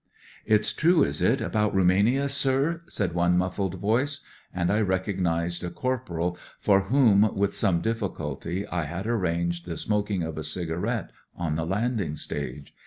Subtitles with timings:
[0.55, 4.21] "It's true, is it, about Rumania, sir?" said one muffled voice.
[4.51, 9.77] And I recog nised a corporal for whom, with some difficulty, I had arranged the
[9.77, 12.73] smoking of a cigarette on the landing stage.